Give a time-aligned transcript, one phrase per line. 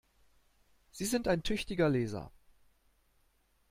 [0.89, 2.31] Sie sind ein tüchtiger Leser!